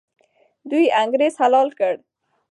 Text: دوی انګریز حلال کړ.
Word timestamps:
دوی 0.69 0.85
انګریز 1.01 1.33
حلال 1.41 1.69
کړ. 1.79 1.93